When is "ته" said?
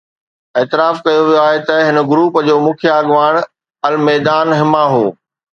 1.67-1.75